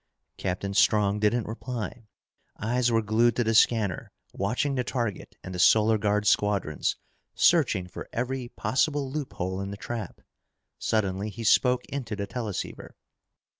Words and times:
Captain 0.37 0.73
Strong 0.73 1.19
didn't 1.19 1.45
reply. 1.47 2.07
Eyes 2.57 2.89
were 2.91 3.03
glued 3.03 3.35
to 3.35 3.43
the 3.43 3.53
scanner, 3.53 4.11
watching 4.33 4.73
the 4.73 4.83
target 4.83 5.35
and 5.43 5.53
the 5.53 5.59
Solar 5.59 5.99
Guard 5.99 6.25
squadrons, 6.25 6.95
searching 7.35 7.85
for 7.85 8.09
every 8.11 8.47
possible 8.49 9.11
loophole 9.11 9.61
in 9.61 9.69
the 9.69 9.77
trap. 9.77 10.21
Suddenly 10.79 11.29
he 11.29 11.43
spoke 11.43 11.85
into 11.85 12.15
the 12.15 12.25
teleceiver. 12.25 12.95